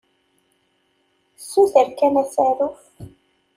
Ssuter 1.39 1.87
kan 1.99 2.15
asaruf. 2.21 2.79